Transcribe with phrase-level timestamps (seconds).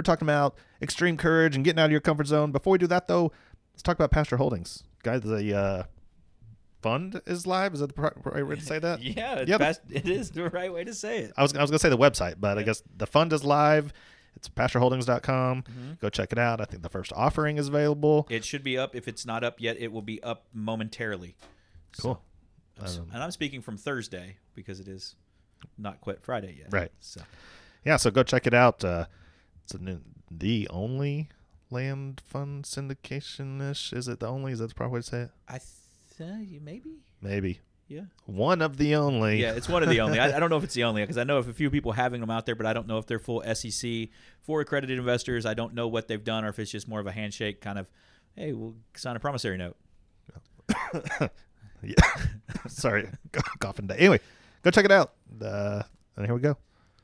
[0.00, 2.52] we're talking about extreme courage and getting out of your comfort zone.
[2.52, 3.32] Before we do that, though,
[3.74, 5.20] let's talk about Pastor Holdings, guys.
[5.20, 5.82] The uh,
[6.80, 7.74] fund is live.
[7.74, 9.02] Is that the right way to say that?
[9.02, 11.32] Yeah, Yeah, it is the right way to say it.
[11.36, 13.92] I was I was gonna say the website, but I guess the fund is live.
[14.36, 15.64] It's pastorholdings.com.
[15.64, 15.92] Mm-hmm.
[16.00, 16.62] Go check it out.
[16.62, 18.26] I think the first offering is available.
[18.30, 18.96] It should be up.
[18.96, 21.36] If it's not up yet, it will be up momentarily.
[21.98, 22.22] Cool.
[22.86, 25.14] So- and I'm speaking from Thursday because it is
[25.76, 26.68] not quite Friday yet.
[26.70, 26.90] Right.
[27.00, 27.20] So
[27.84, 28.82] Yeah, so go check it out.
[28.82, 29.04] Uh,
[29.74, 31.28] it's a the only
[31.70, 33.92] land fund syndication ish.
[33.92, 34.52] Is it the only?
[34.52, 35.30] Is that the proper way to say it?
[35.48, 36.98] I think maybe.
[37.22, 38.02] Maybe Yeah.
[38.26, 39.40] one of the only.
[39.40, 40.18] Yeah, it's one of the only.
[40.18, 41.92] I, I don't know if it's the only because I know of a few people
[41.92, 44.08] having them out there, but I don't know if they're full SEC
[44.42, 45.46] for accredited investors.
[45.46, 47.78] I don't know what they've done or if it's just more of a handshake kind
[47.78, 47.88] of.
[48.36, 49.76] Hey, we'll sign a promissory note.
[51.82, 51.94] Yeah.
[52.68, 53.08] Sorry,
[53.58, 53.96] coughing day.
[53.96, 54.20] Anyway,
[54.62, 55.14] go check it out.
[55.42, 55.82] Uh,
[56.16, 56.58] and here we go.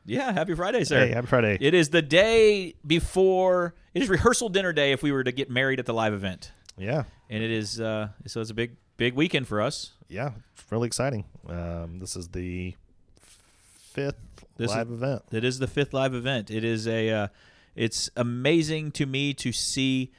[0.06, 1.06] Yeah, happy Friday, sir.
[1.06, 1.58] Hey, happy Friday.
[1.60, 3.74] It is the day before.
[3.92, 6.52] It is rehearsal dinner day if we were to get married at the live event,
[6.78, 9.92] yeah, and it is uh, so it's a big big weekend for us.
[10.08, 11.24] yeah, it's really exciting.
[11.48, 12.74] Um, this is the
[13.92, 14.16] fifth
[14.56, 15.22] This is- live event.
[15.32, 16.50] It is the fifth live event.
[16.50, 17.10] It is a.
[17.10, 17.28] Uh,
[17.74, 20.10] it's amazing to me to see,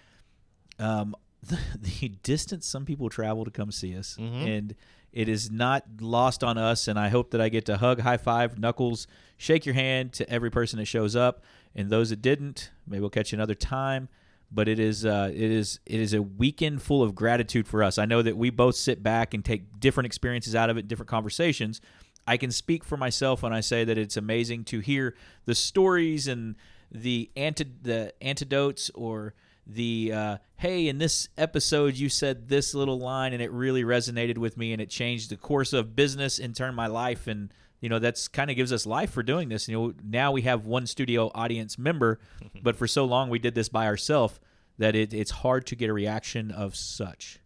[0.78, 1.58] um, the,
[2.00, 4.76] the distance some people travel to come see us, and
[5.18, 6.88] it is not lost on us.
[6.88, 10.30] And I hope that I get to hug, high five, knuckles, shake your hand to
[10.30, 14.10] every person that shows up, and those that didn't, maybe we'll catch you another time.
[14.52, 17.98] But it is, uh, it is, it is a weekend full of gratitude for us.
[17.98, 21.10] I know that we both sit back and take different experiences out of it, different
[21.10, 21.82] conversations.
[22.28, 26.28] I can speak for myself when I say that it's amazing to hear the stories
[26.28, 26.56] and
[26.92, 29.34] the anti- the antidotes or
[29.70, 34.38] the uh, hey in this episode you said this little line and it really resonated
[34.38, 37.28] with me and it changed the course of business and turned my life.
[37.28, 39.68] And you know that's kind of gives us life for doing this.
[39.68, 42.20] You know now we have one studio audience member
[42.64, 44.40] but for so long we did this by ourselves
[44.78, 47.40] that it, it's hard to get a reaction of such.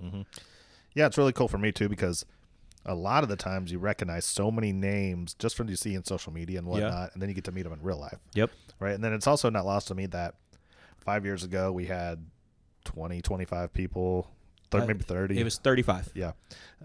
[0.93, 2.25] Yeah, it's really cool for me too because
[2.85, 6.03] a lot of the times you recognize so many names just from you see in
[6.03, 8.17] social media and whatnot, and then you get to meet them in real life.
[8.33, 8.51] yep.
[8.79, 8.93] Right?
[8.93, 10.35] And then it's also not lost on me that
[11.03, 12.25] five years ago we had
[12.85, 14.27] 20, 25 people,
[14.71, 15.39] 30, Uh, maybe 30.
[15.39, 16.31] it was 35 yeah.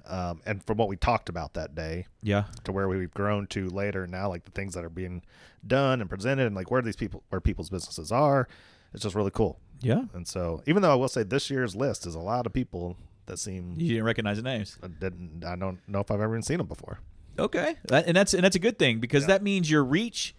[0.07, 3.69] Um, and from what we talked about that day yeah to where we've grown to
[3.71, 5.23] later now, like the things that are being
[5.67, 8.47] done and presented and like where these people, where people's businesses are,
[8.93, 9.59] it's just really cool.
[9.81, 12.53] yeah And so even though I will say this year's list is a lot of
[12.53, 16.21] people that seem, you didn't recognize the names I didn't, I don't know if I've
[16.21, 17.01] ever even seen them before.
[17.39, 20.35] Okay, and that's and that's a good thing because that means your reach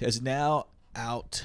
[0.00, 1.44] is now out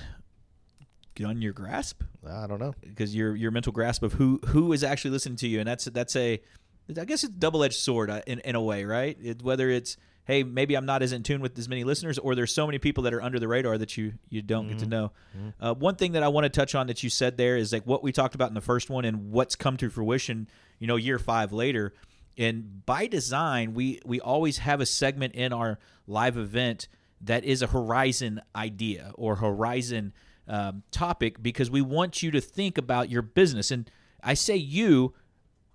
[1.24, 2.74] on your grasp I don't know.
[2.82, 5.86] because your your mental grasp of who who is actually listening to you, and that's
[5.86, 6.42] that's a
[6.90, 9.18] I guess it's a double edged sword uh, in in a way, right?
[9.22, 12.36] It, whether it's hey maybe I'm not as in tune with as many listeners, or
[12.36, 14.86] there's so many people that are under the radar that you you don't get to
[14.86, 15.12] know.
[15.60, 17.86] Uh, one thing that I want to touch on that you said there is like
[17.86, 20.48] what we talked about in the first one and what's come to fruition.
[20.80, 21.94] You know, year five later.
[22.38, 26.88] And by design, we we always have a segment in our live event
[27.20, 30.14] that is a horizon idea or horizon
[30.51, 33.72] um, topic because we want you to think about your business.
[33.72, 33.89] And
[34.22, 35.13] I say you,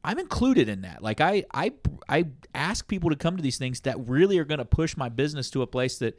[0.05, 1.03] I'm included in that.
[1.03, 1.73] Like I I
[2.09, 5.09] I ask people to come to these things that really are going to push my
[5.09, 6.19] business to a place that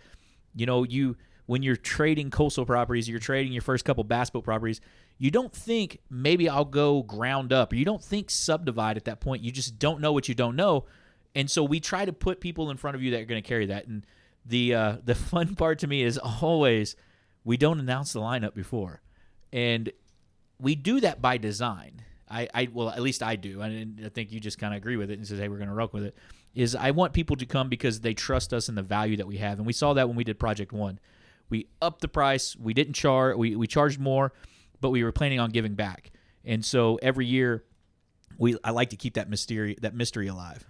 [0.56, 4.44] you know you when you're trading coastal properties, you're trading your first couple bass boat
[4.44, 4.82] properties,
[5.18, 9.22] you don't think maybe I'll go ground up, or you don't think subdivide at that
[9.22, 9.44] point.
[9.44, 10.86] You just don't know what you don't know,
[11.36, 13.48] and so we try to put people in front of you that are going to
[13.48, 13.86] carry that.
[13.86, 14.06] And
[14.48, 16.96] the uh, the fun part to me is always
[17.48, 19.02] we don't announce the lineup before,
[19.54, 19.90] and
[20.60, 22.02] we do that by design.
[22.30, 24.98] I, I well, at least I do, and I think you just kind of agree
[24.98, 26.18] with it and says, "Hey, we're going to rock with it."
[26.54, 29.38] Is I want people to come because they trust us and the value that we
[29.38, 31.00] have, and we saw that when we did Project One.
[31.50, 32.58] We upped the price.
[32.58, 33.38] We didn't charge.
[33.38, 34.34] We we charged more,
[34.82, 36.12] but we were planning on giving back,
[36.44, 37.64] and so every year,
[38.38, 40.66] we I like to keep that mystery that mystery alive.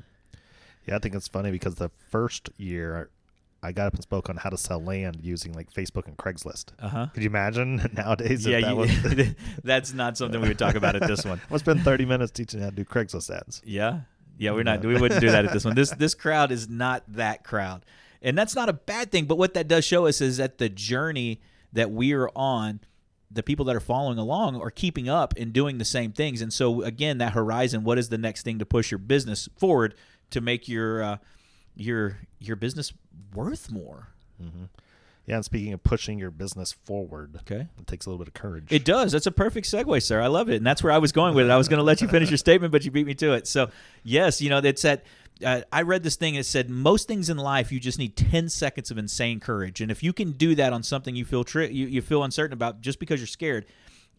[0.86, 3.10] Yeah, I think it's funny because the first year
[3.68, 6.72] I got up and spoke on how to sell land using like Facebook and Craigslist.
[6.80, 7.08] Uh huh.
[7.14, 8.46] Could you imagine nowadays?
[8.46, 11.42] Yeah, that you, that's not something we would talk about at this one.
[11.52, 13.62] I'll spend 30 minutes teaching how to do Craigslist ads.
[13.66, 14.02] Yeah.
[14.40, 15.76] Yeah, we're not we wouldn't do that at this one.
[15.76, 17.84] This this crowd is not that crowd.
[18.22, 20.70] And that's not a bad thing, but what that does show us is that the
[20.70, 21.42] journey
[21.74, 22.80] that we are on
[23.30, 26.42] the people that are following along are keeping up and doing the same things.
[26.42, 29.96] And so again, that horizon, what is the next thing to push your business forward
[30.30, 31.18] to make your uh,
[31.78, 32.92] your your business
[33.34, 34.10] worth more?
[35.26, 37.68] Yeah, and speaking of pushing your business forward, Okay.
[37.78, 38.68] it takes a little bit of courage.
[38.72, 39.12] It does.
[39.12, 40.22] That's a perfect segue, sir.
[40.22, 41.52] I love it, and that's where I was going with it.
[41.52, 43.46] I was going to let you finish your statement, but you beat me to it.
[43.46, 43.70] So,
[44.04, 45.04] yes, you know, that's that.
[45.46, 46.36] Uh, I read this thing.
[46.36, 49.92] It said most things in life you just need ten seconds of insane courage, and
[49.92, 52.80] if you can do that on something you feel tri- you, you feel uncertain about,
[52.82, 53.66] just because you're scared,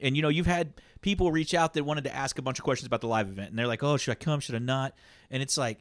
[0.00, 2.64] and you know you've had people reach out that wanted to ask a bunch of
[2.64, 4.38] questions about the live event, and they're like, "Oh, should I come?
[4.40, 4.94] Should I not?"
[5.30, 5.78] And it's like,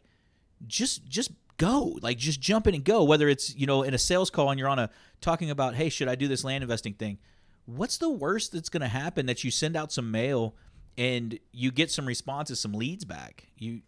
[0.66, 1.98] just just go.
[2.01, 4.59] Like just jump in and go whether it's you know in a sales call and
[4.59, 4.89] you're on a
[5.19, 7.18] talking about hey should i do this land investing thing?
[7.65, 10.56] What's the worst that's going to happen that you send out some mail
[10.98, 13.48] and you get some responses some leads back?
[13.57, 13.81] You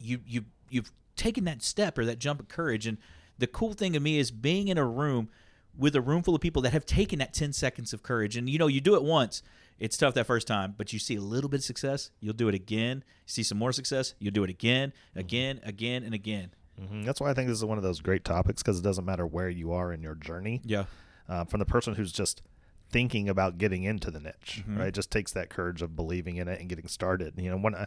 [0.00, 2.86] you you you've taken that step or that jump of courage.
[2.86, 2.98] And
[3.38, 5.28] the cool thing to me is being in a room
[5.76, 8.36] with a room full of people that have taken that 10 seconds of courage.
[8.36, 9.42] And you know you do it once
[9.78, 12.48] it's tough that first time but you see a little bit of success you'll do
[12.48, 13.04] it again.
[13.26, 16.50] See some more success you'll do it again again again and again
[16.80, 17.04] Mhm.
[17.04, 19.26] That's why I think this is one of those great topics because it doesn't matter
[19.26, 20.60] where you are in your journey.
[20.64, 20.84] yeah
[21.28, 22.42] Uh, from the person who's just
[22.90, 24.78] thinking about getting into the niche, Mm-hmm.
[24.78, 24.88] right?
[24.88, 27.34] It just takes that courage of believing in it and getting started.
[27.38, 27.86] You know, when I,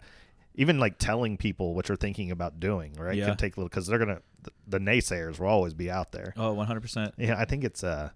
[0.55, 3.15] even like telling people what you're thinking about doing, right?
[3.15, 3.27] Yeah.
[3.27, 6.33] Can take a little because they're gonna the, the naysayers will always be out there.
[6.37, 8.09] oh 100% Yeah, I think it's uh,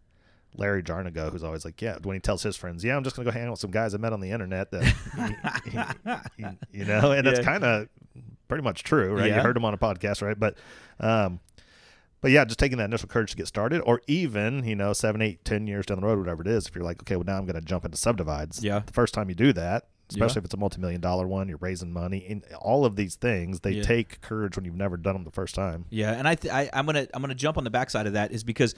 [0.56, 3.26] Larry Jarnago who's always like, yeah, when he tells his friends, yeah, I'm just gonna
[3.26, 4.84] go hang out with some guys I met on the internet that,
[6.38, 6.46] he-
[6.80, 7.88] you know, and that's kind of
[8.50, 9.30] pretty much true, right?
[9.30, 9.38] Yeah.
[9.38, 10.38] You heard him on a podcast, right?
[10.38, 10.58] But,
[11.00, 11.40] um,
[12.22, 15.22] but yeah, just taking that initial courage to get started, or even you know, seven,
[15.22, 17.38] eight, ten years down the road, whatever it is, if you're like, okay, well now
[17.38, 18.62] I'm gonna jump into subdivides.
[18.62, 18.80] Yeah.
[18.86, 19.88] The first time you do that.
[20.12, 20.40] Especially Yeah.
[20.40, 22.26] if it's a multi-million dollar one, you're raising money.
[22.28, 23.84] and all of these things, they Yeah.
[23.84, 25.86] take courage when you've never done them the first time.
[25.92, 28.32] Yeah, and I, th- I I'm gonna I'm gonna jump on the backside of that
[28.32, 28.74] is because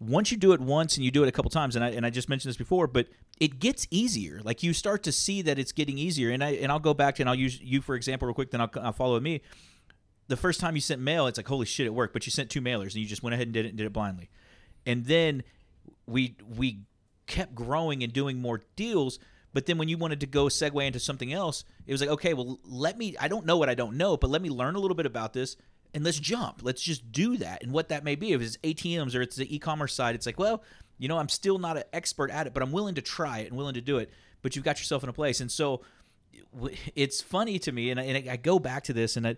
[0.00, 2.06] once you do it once and you do it a couple times, and I and
[2.06, 3.06] I just mentioned this before, but
[3.38, 4.40] it gets easier.
[4.42, 7.16] Like you start to see that it's getting easier, and I and I'll go back
[7.16, 9.42] to, and I'll use you for example real quick, then I'll, I'll follow me.
[10.28, 12.50] The first time you sent mail, it's like holy shit, it worked, but you sent
[12.50, 14.30] two mailers and you just went ahead and did it and did it blindly,
[14.86, 15.42] and then
[16.06, 16.80] we we
[17.26, 19.18] kept growing and doing more deals.
[19.52, 22.34] But then when you wanted to go segue into something else, it was like, okay,
[22.34, 24.78] well, let me, I don't know what I don't know, but let me learn a
[24.78, 25.56] little bit about this
[25.94, 26.60] and let's jump.
[26.62, 27.62] Let's just do that.
[27.62, 30.26] And what that may be, if it's ATMs or it's the e commerce side, it's
[30.26, 30.62] like, well,
[30.98, 33.48] you know, I'm still not an expert at it, but I'm willing to try it
[33.48, 34.10] and willing to do it.
[34.42, 35.40] But you've got yourself in a place.
[35.40, 35.82] And so
[36.94, 39.36] it's funny to me, and I, and I go back to this, and I,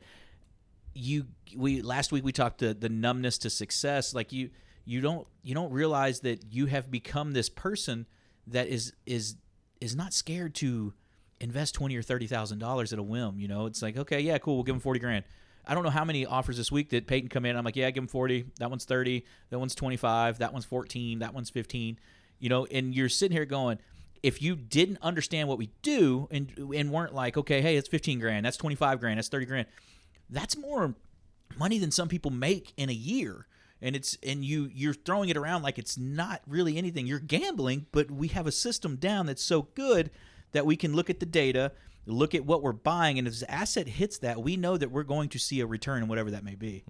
[0.94, 1.26] you
[1.56, 4.50] we last week we talked the the numbness to success like you
[4.84, 8.06] you don't you don't realize that you have become this person
[8.46, 9.37] that is is
[9.81, 10.93] is not scared to
[11.40, 13.38] invest twenty or thirty thousand dollars at a whim.
[13.38, 15.25] You know, it's like okay, yeah, cool, we'll give him forty grand.
[15.67, 17.56] I don't know how many offers this week that Peyton come in.
[17.56, 18.47] I'm like, yeah, give him forty.
[18.59, 19.25] That one's thirty.
[19.50, 20.38] That one's twenty five.
[20.38, 21.20] That one's fourteen.
[21.20, 21.99] That one's fifteen.
[22.38, 23.79] You know, and you're sitting here going,
[24.23, 28.19] if you didn't understand what we do and and weren't like, okay, hey, it's fifteen
[28.19, 28.44] grand.
[28.44, 29.19] That's twenty five grand.
[29.19, 29.67] That's thirty grand.
[30.29, 30.94] That's more
[31.59, 33.47] money than some people make in a year
[33.82, 37.85] and it's and you you're throwing it around like it's not really anything you're gambling
[37.93, 40.11] but we have a system down that's so good
[40.53, 41.73] that we can look at the data
[42.06, 45.02] look at what we're buying and if this asset hits that we know that we're
[45.04, 46.85] going to see a return and whatever that may be.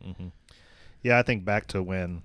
[1.02, 2.23] Yeah, I think back to when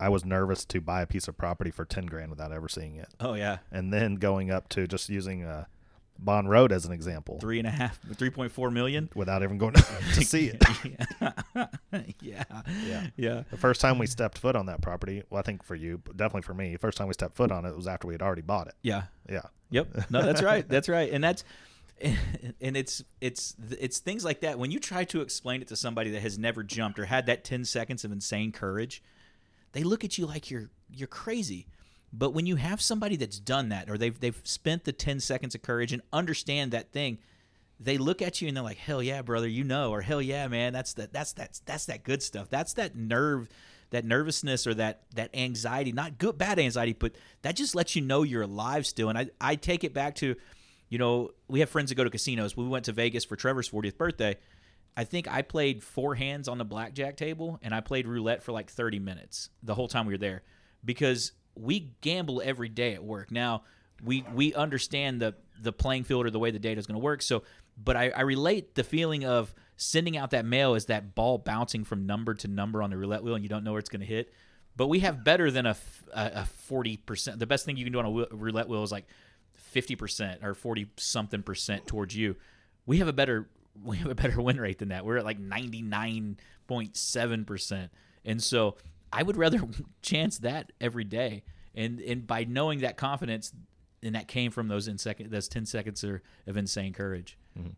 [0.00, 2.96] I was nervous to buy a piece of property for ten grand without ever seeing
[2.96, 3.58] it, oh yeah.
[3.72, 5.64] And then going up to just using uh,
[6.18, 7.38] Bond Road as an example.
[7.40, 9.08] Three and a half 3.4 million?
[9.14, 9.82] Without even going to
[10.24, 10.62] see it.
[11.22, 11.66] yeah
[12.20, 12.44] yeah.
[12.86, 13.06] Yeah.
[13.16, 13.42] yeah.
[13.50, 16.16] The first time we stepped foot on that property, well, I think for you, but
[16.16, 18.42] definitely for me, first time we stepped foot on it was after we had already
[18.42, 18.74] bought it.
[18.82, 19.04] yeah.
[19.30, 19.42] Yeah.
[19.70, 19.88] Yep.
[20.10, 20.68] No, that's right.
[20.68, 21.10] That's right.
[21.12, 21.44] And that's
[22.60, 26.10] and it's it's it's things like that when you try to explain it to somebody
[26.10, 29.02] that has never jumped or had that 10 seconds of insane courage,
[29.72, 31.66] they look at you like you're you're crazy.
[32.12, 35.54] But when you have somebody that's done that or they've they've spent the 10 seconds
[35.54, 37.18] of courage and understand that thing,
[37.80, 40.48] they look at you and they're like, "Hell yeah, brother, you know," or "Hell yeah,
[40.48, 42.48] man, that's that that's that's that's that good stuff.
[42.48, 43.48] That's that nerve,
[43.90, 48.02] that nervousness or that that anxiety, not good bad anxiety, but that just lets you
[48.02, 50.36] know you're alive still." And I I take it back to,
[50.88, 52.56] you know, we have friends that go to casinos.
[52.56, 54.36] We went to Vegas for Trevor's 40th birthday.
[54.96, 58.50] I think I played four hands on the blackjack table and I played roulette for
[58.50, 60.42] like 30 minutes the whole time we were there
[60.84, 63.30] because we gamble every day at work.
[63.30, 63.62] Now,
[64.02, 67.04] we we understand the the playing field or the way the data is going to
[67.04, 67.22] work.
[67.22, 67.42] So,
[67.82, 71.84] but I, I relate the feeling of sending out that mail is that ball bouncing
[71.84, 74.00] from number to number on the roulette wheel and you don't know where it's going
[74.00, 74.30] to hit.
[74.76, 75.74] But we have better than a
[76.46, 77.38] forty percent.
[77.38, 79.06] The best thing you can do on a roulette wheel is like
[79.54, 82.36] fifty percent or forty something percent towards you.
[82.86, 83.48] We have a better
[83.82, 85.04] we have a better win rate than that.
[85.04, 87.90] We're at like ninety nine point seven percent,
[88.24, 88.76] and so
[89.12, 89.60] I would rather
[90.02, 91.42] chance that every day.
[91.74, 93.52] and and by knowing that confidence,
[94.02, 97.36] and that came from those in second those ten seconds of of insane courage.
[97.58, 97.70] Mm-hmm.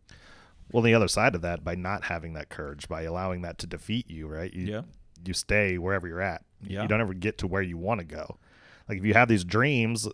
[0.73, 3.67] Well, the other side of that, by not having that courage, by allowing that to
[3.67, 4.53] defeat you, right?
[4.53, 4.83] You, Yeah.
[5.25, 6.45] You stay wherever you're at.
[6.67, 6.83] Yeah.
[6.83, 8.39] You don't ever get to where you want to go.
[8.89, 10.09] Like if you have these dreams,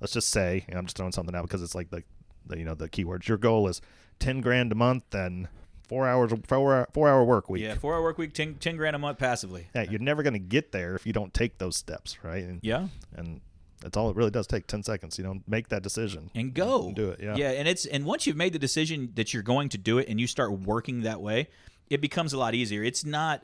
[0.00, 2.02] let's just say, and I'm just throwing something out because it's like the,
[2.46, 3.28] the you know the keywords.
[3.28, 3.80] Your goal is
[4.18, 5.48] ten grand a month and
[5.88, 7.62] four hours four four hour work week.
[7.62, 9.68] Yeah, four hour work week, 10, 10 grand a month passively.
[9.74, 12.42] Yeah, you're never going to get there if you don't take those steps, right?
[12.44, 13.40] And, Yeah, and
[13.80, 15.18] that's all it really does take 10 seconds.
[15.18, 16.30] You know, make that decision.
[16.34, 17.36] and go Do it, yeah.
[17.36, 20.08] yeah and it's and once you've made the decision that you're going to do it
[20.08, 21.48] and you start working that way
[21.90, 23.42] it becomes a lot easier it's not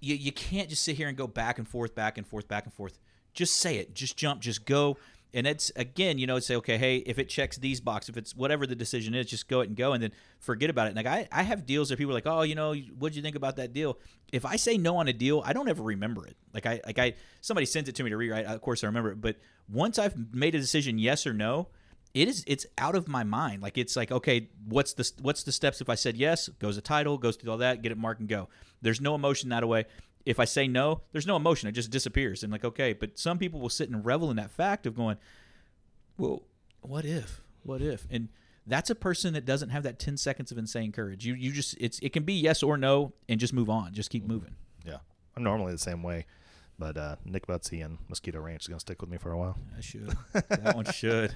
[0.00, 2.64] you, you can't just sit here and go back and forth back and forth back
[2.64, 2.98] and forth
[3.32, 4.96] just say it just jump just go
[5.32, 8.34] and it's again you know say okay hey if it checks these boxes if it's
[8.34, 10.96] whatever the decision is just go it and go and then forget about it.
[10.96, 13.36] Like i, I have deals that people are like oh you know what'd you think
[13.36, 13.98] about that deal?
[14.32, 16.36] If i say no on a deal i don't ever remember it.
[16.52, 19.12] Like i like i somebody sends it to me to rewrite of course i remember
[19.12, 19.20] it.
[19.20, 19.36] But
[19.68, 21.68] once i've made a decision yes or no
[22.12, 23.62] it is it's out of my mind.
[23.62, 25.80] Like it's like okay what's the what's the steps?
[25.80, 28.28] If i said yes goes a title goes through all that get it marked and
[28.28, 28.48] go.
[28.82, 29.84] There's no emotion that way
[30.26, 31.68] if i say no there's no emotion.
[31.68, 32.42] It just disappears.
[32.42, 35.16] And like okay but some people will sit and revel in that fact of going
[36.18, 36.42] well
[36.82, 38.06] what if what if?
[38.10, 38.28] And
[38.66, 41.26] that's a person that doesn't have that 10 seconds of insane courage.
[41.26, 43.92] You you just it's it can be yes or no and just move on.
[43.92, 44.32] Just keep mm-hmm.
[44.32, 44.56] moving.
[44.84, 44.98] Yeah.
[45.36, 46.26] I'm normally the same way.
[46.80, 49.38] But uh, Nick Butsy and Mosquito Ranch is going to stick with me for a
[49.38, 49.58] while.
[49.76, 50.16] I should.
[50.32, 51.34] That one should.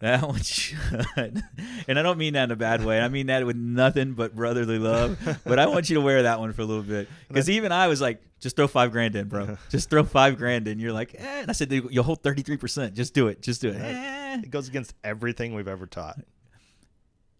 [0.00, 1.42] That one should.
[1.88, 3.00] And I don't mean that in a bad way.
[3.00, 5.18] I mean that with nothing but brotherly love.
[5.44, 7.88] But I want you to wear that one for a little bit because even I
[7.88, 9.56] was like, just throw five grand in, bro.
[9.70, 10.78] Just throw five grand in.
[10.78, 11.40] You're like, eh.
[11.40, 12.94] and I said, you'll hold thirty three percent.
[12.94, 13.42] Just do it.
[13.42, 13.76] Just do it.
[13.76, 14.40] Eh.
[14.44, 16.20] It goes against everything we've ever taught.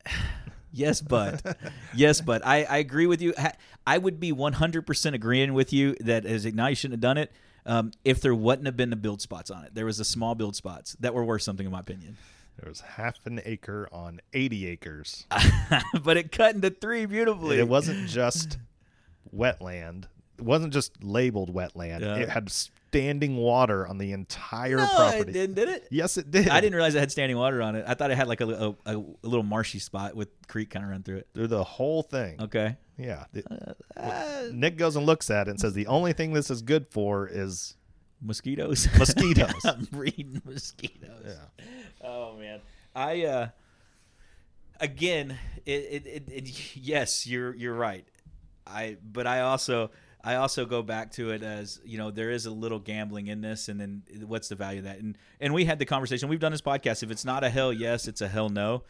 [0.74, 1.56] Yes, but
[1.94, 3.32] yes, but I, I agree with you.
[3.86, 7.32] I would be 100% agreeing with you that as now you shouldn't have done it
[7.64, 9.74] um, if there wouldn't have been the build spots on it.
[9.74, 12.16] There was the small build spots that were worth something in my opinion.
[12.60, 15.26] There was half an acre on 80 acres.
[16.02, 17.58] but it cut into three beautifully.
[17.58, 18.58] It wasn't just
[19.34, 20.04] wetland.
[20.38, 22.00] It wasn't just labeled wetland.
[22.00, 22.16] Yeah.
[22.16, 22.50] It had
[22.94, 25.30] standing water on the entire no, property.
[25.30, 25.88] it didn't, did it?
[25.90, 26.48] Yes, it did.
[26.48, 27.84] I didn't realize it had standing water on it.
[27.86, 30.90] I thought it had like a, a, a, little marshy spot with creek kind of
[30.90, 31.28] run through it.
[31.34, 32.40] Through the whole thing.
[32.40, 32.76] Okay.
[32.96, 33.24] Yeah.
[33.32, 33.46] It-
[33.96, 36.86] Uh, Nick goes and looks at it and says the only thing this is good
[36.90, 37.76] for is
[38.20, 38.88] mosquitoes.
[38.98, 39.52] Mosquitoes.
[39.64, 41.24] I'm breeding mosquitoes.
[41.26, 41.64] Yeah.
[42.02, 42.60] Oh man,
[42.94, 43.48] I uh,
[44.80, 48.06] again, it, it, it, it yes, you're you're right.
[48.66, 49.90] I but I also
[50.24, 53.42] I also go back to it as you know there is a little gambling in
[53.42, 54.98] this, and then what's the value of that?
[54.98, 56.28] And and we had the conversation.
[56.28, 57.02] We've done this podcast.
[57.02, 58.84] If it's not a hell yes, it's a hell no.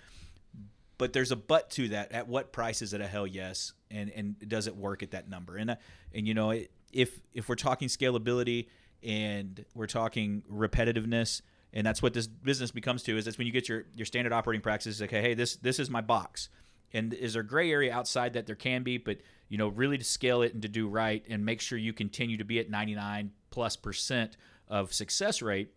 [0.97, 2.13] But there's a but to that.
[2.13, 3.73] At what price is it a hell yes?
[3.91, 5.57] And and does it work at that number?
[5.57, 5.77] And uh,
[6.15, 6.57] and you know
[6.93, 8.69] if if we're talking scalability
[9.03, 13.53] and we're talking repetitiveness and that's what this business becomes to is that's when you
[13.53, 16.49] get your your standard operating practices okay hey this this is my box
[16.95, 19.99] and is there a gray area outside that there can be but you know really
[19.99, 22.71] to scale it and to do right and make sure you continue to be at
[22.71, 24.37] 99 plus percent
[24.69, 25.75] of success rate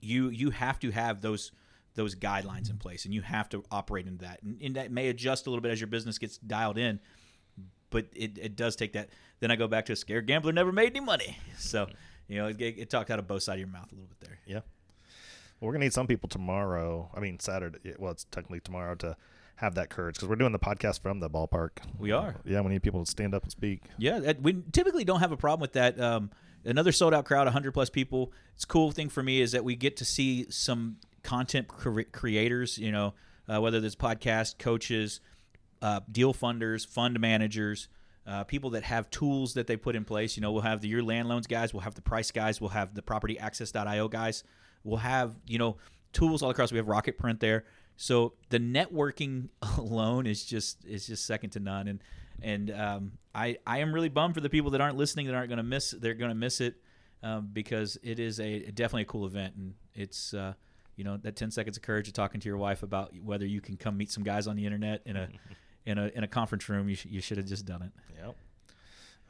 [0.00, 1.50] you you have to have those
[1.94, 5.08] those guidelines in place and you have to operate into that and, and that may
[5.08, 7.00] adjust a little bit as your business gets dialed in
[7.90, 9.08] but it, it does take that
[9.40, 11.86] then i go back to a scared gambler never made any money so
[12.28, 14.20] you know it, it talked out of both sides of your mouth a little bit
[14.20, 14.60] there Yeah.
[15.60, 17.10] Well, we're gonna need some people tomorrow.
[17.14, 17.94] I mean Saturday.
[17.98, 19.16] Well, it's technically tomorrow to
[19.56, 21.70] have that courage because we're doing the podcast from the ballpark.
[21.98, 22.36] We are.
[22.44, 23.82] Yeah, we need people to stand up and speak.
[23.98, 26.00] Yeah, we typically don't have a problem with that.
[26.00, 26.30] Um,
[26.64, 28.32] another sold out crowd, 100 plus people.
[28.54, 32.02] It's a cool thing for me is that we get to see some content cre-
[32.12, 33.14] creators, you know,
[33.48, 35.20] uh, whether there's podcast coaches,
[35.82, 37.88] uh, deal funders, fund managers,
[38.26, 40.36] uh, people that have tools that they put in place.
[40.36, 42.70] You know, we'll have the Your Land Loans guys, we'll have the Price guys, we'll
[42.70, 44.44] have the Property Access.io guys,
[44.82, 45.76] we'll have, you know,
[46.12, 46.72] tools all across.
[46.72, 47.64] We have Rocket Print there.
[47.96, 49.48] So the networking
[49.78, 52.00] alone is just is just second to none, and
[52.42, 55.48] and um, I I am really bummed for the people that aren't listening that aren't
[55.48, 56.76] going to miss they're going to miss it
[57.22, 60.54] um, because it is a definitely a cool event and it's uh,
[60.96, 63.60] you know that ten seconds of courage of talking to your wife about whether you
[63.60, 65.28] can come meet some guys on the internet in a
[65.86, 68.36] in a in a conference room you sh- you should have just done it Yep.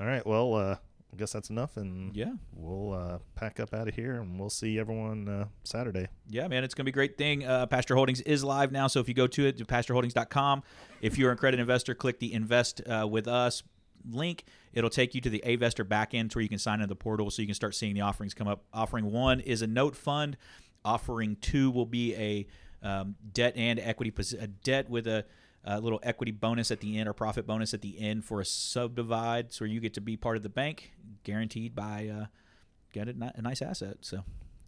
[0.00, 0.26] All right.
[0.26, 0.76] Well, uh,
[1.14, 4.50] I guess that's enough, and yeah we'll uh, pack up out of here, and we'll
[4.50, 6.08] see everyone uh, Saturday.
[6.28, 7.46] Yeah, man, it's going to be a great thing.
[7.46, 10.64] Uh, Pastor Holdings is live now, so if you go to it, to pastorholdings.com,
[11.00, 13.62] if you're accredited investor, click the Invest uh, with Us
[14.10, 14.44] link.
[14.72, 17.42] It'll take you to the Avestor backend where you can sign into the portal so
[17.42, 18.64] you can start seeing the offerings come up.
[18.72, 20.36] Offering one is a note fund.
[20.84, 22.46] Offering two will be a
[22.82, 25.24] um, debt and equity, a debt with a,
[25.64, 28.44] a little equity bonus at the end or profit bonus at the end for a
[28.44, 30.92] subdivide, so you get to be part of the bank,
[31.22, 32.26] guaranteed by uh,
[32.92, 33.98] get a, a nice asset.
[34.00, 34.24] So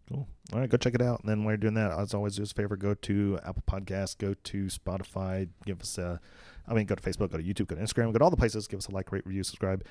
[0.08, 0.28] Cool.
[0.52, 1.20] All right, go check it out.
[1.20, 3.62] And then while you're doing that, as always, do us a favor: go to Apple
[3.66, 6.20] Podcasts, go to Spotify, give us a,
[6.68, 8.36] I mean, go to Facebook, go to YouTube, go to Instagram, go to all the
[8.36, 8.68] places.
[8.68, 9.84] Give us a like, rate, review, subscribe,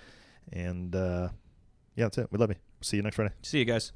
[0.54, 1.30] and uh,
[1.96, 2.28] yeah, that's it.
[2.32, 2.56] We love you.
[2.82, 3.34] See you next Friday.
[3.42, 3.92] See you guys.